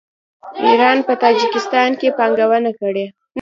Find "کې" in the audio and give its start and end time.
1.99-2.15